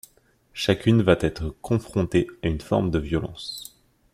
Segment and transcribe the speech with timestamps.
[0.53, 3.79] Chacune va être confronté à une forme de violence.